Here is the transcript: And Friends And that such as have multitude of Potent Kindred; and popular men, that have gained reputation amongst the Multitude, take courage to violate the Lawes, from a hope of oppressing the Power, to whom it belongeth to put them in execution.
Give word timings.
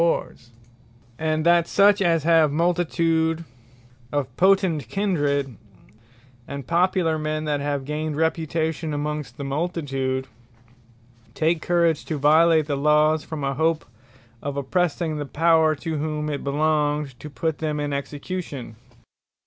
And 0.01 0.09
Friends 0.23 0.51
And 1.19 1.45
that 1.45 1.67
such 1.67 2.01
as 2.01 2.23
have 2.23 2.51
multitude 2.51 3.43
of 4.11 4.35
Potent 4.35 4.87
Kindred; 4.89 5.57
and 6.47 6.65
popular 6.65 7.19
men, 7.19 7.45
that 7.45 7.59
have 7.59 7.85
gained 7.85 8.17
reputation 8.17 8.95
amongst 8.95 9.37
the 9.37 9.43
Multitude, 9.43 10.25
take 11.35 11.61
courage 11.61 12.03
to 12.05 12.17
violate 12.17 12.65
the 12.65 12.75
Lawes, 12.75 13.23
from 13.23 13.43
a 13.43 13.53
hope 13.53 13.85
of 14.41 14.57
oppressing 14.57 15.17
the 15.17 15.25
Power, 15.27 15.75
to 15.75 15.99
whom 15.99 16.31
it 16.31 16.43
belongeth 16.43 17.19
to 17.19 17.29
put 17.29 17.59
them 17.59 17.79
in 17.79 17.93
execution. 17.93 18.77